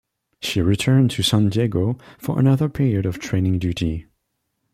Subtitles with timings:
[0.41, 4.07] She returned to San Diego for another period of training duty.